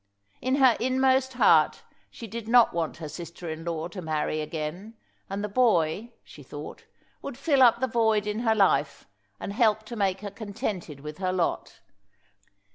[0.41, 4.95] In her inmost heart she did not want her sister in law to marry again,
[5.29, 6.85] and the boy, she thought,
[7.21, 9.05] would fill up the void in her life,
[9.39, 11.81] and help to make her contented with her lot.